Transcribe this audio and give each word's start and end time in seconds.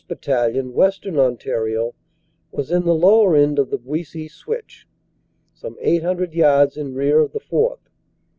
Battalion, 0.07 0.73
Western 0.73 1.19
Ontario, 1.19 1.93
was 2.51 2.71
in 2.71 2.85
the 2.85 2.95
lower 2.95 3.35
end 3.35 3.59
of 3.59 3.69
the 3.69 3.77
Buissy 3.77 4.27
Switch, 4.27 4.87
some 5.53 5.77
eight 5.79 6.01
hundred 6.01 6.33
yards 6.33 6.75
in 6.75 6.95
rear 6.95 7.19
of 7.19 7.33
the 7.33 7.39
4th. 7.39 7.77